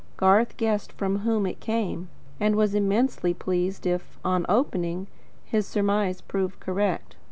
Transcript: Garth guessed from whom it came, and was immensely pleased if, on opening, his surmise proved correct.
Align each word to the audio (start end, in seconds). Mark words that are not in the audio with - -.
Garth 0.17 0.57
guessed 0.57 0.91
from 0.93 1.19
whom 1.19 1.45
it 1.45 1.59
came, 1.59 2.09
and 2.39 2.55
was 2.55 2.73
immensely 2.73 3.35
pleased 3.35 3.85
if, 3.85 4.17
on 4.25 4.47
opening, 4.49 5.05
his 5.45 5.67
surmise 5.67 6.21
proved 6.21 6.59
correct. 6.59 7.17